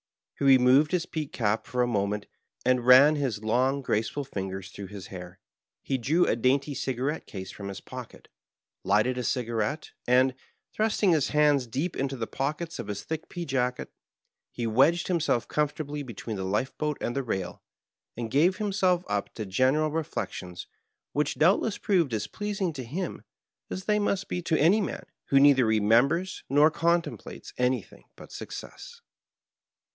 He 0.39 0.45
removed 0.47 0.91
his 0.93 1.05
peaked 1.05 1.33
cap 1.33 1.67
for 1.67 1.83
a 1.83 1.87
moment, 1.87 2.25
and 2.65 2.83
ran 2.83 3.15
his 3.15 3.43
long, 3.43 3.83
grace 3.83 4.09
ful 4.09 4.23
fingers 4.23 4.71
through 4.71 4.87
his 4.87 5.07
hair. 5.13 5.37
He 5.83 5.99
drew 5.99 6.25
a 6.25 6.35
dainty 6.35 6.73
ciga 6.73 7.05
rette 7.13 7.27
case 7.27 7.51
from 7.51 7.67
his 7.67 7.79
pocket, 7.81 8.27
lighted 8.83 9.19
a 9.19 9.23
cigarette, 9.23 9.91
and. 10.07 10.31
Digitized 10.31 10.33
by 10.33 10.33
VjOOQIC 10.33 10.33
6 10.33 10.33
ON 10.33 10.33
BOARD 10.33 10.33
TEE 10.33 10.81
''BAVARIAN 10.81 10.87
thrnsting 10.87 11.13
his 11.13 11.27
hands 11.29 11.67
deep 11.67 11.95
into 11.95 12.17
the 12.17 12.25
pockets 12.27 12.79
of 12.79 12.87
his 12.87 13.03
thick 13.03 13.29
pearjacket, 13.29 13.87
he 14.51 14.65
wedged 14.65 15.07
himself 15.07 15.47
comfortably 15.47 16.01
between 16.01 16.35
the 16.37 16.43
life 16.43 16.75
boat 16.79 16.97
and 16.99 17.15
the 17.15 17.21
rail, 17.21 17.61
and 18.17 18.31
gave 18.31 18.57
himself 18.57 19.05
up 19.07 19.31
to 19.35 19.45
general 19.45 19.91
re 19.91 20.01
flections, 20.01 20.65
which 21.13 21.35
doubtless 21.37 21.77
proved 21.77 22.11
as 22.15 22.25
pleasing 22.25 22.73
to 22.73 22.83
him 22.83 23.21
as 23.69 23.83
they 23.85 23.99
must 23.99 24.27
to 24.29 24.57
any 24.59 24.81
man 24.81 25.05
who 25.25 25.39
neither 25.39 25.67
remembers 25.67 26.43
nor 26.49 26.71
con 26.71 27.03
templates 27.03 27.53
anything 27.59 28.05
but 28.15 28.31
success. 28.31 29.01